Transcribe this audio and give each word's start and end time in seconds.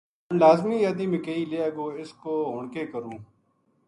ہن 0.27 0.35
لازمی 0.43 0.77
اَدھی 0.89 1.05
مکئی 1.13 1.43
لِیے 1.51 1.67
گو 1.75 1.85
اِس 1.99 2.11
کو 2.21 2.33
ہن 2.55 2.65
کے 2.73 2.83
کروں 2.91 3.17